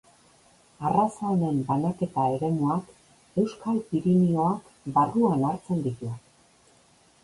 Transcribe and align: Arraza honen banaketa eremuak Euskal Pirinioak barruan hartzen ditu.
Arraza 0.87 1.27
honen 1.33 1.59
banaketa 1.67 2.25
eremuak 2.39 2.91
Euskal 3.45 3.81
Pirinioak 3.93 4.77
barruan 4.99 5.49
hartzen 5.55 5.89
ditu. 5.91 6.17